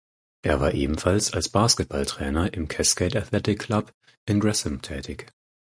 Er 0.41 0.59
war 0.59 0.73
ebenfalls 0.73 1.31
als 1.31 1.49
Basketballtrainer 1.49 2.55
im 2.55 2.67
Cascade 2.67 3.19
Athletic 3.21 3.59
Club 3.59 3.93
in 4.25 4.39
Gresham 4.39 4.81
tätig. 4.81 5.31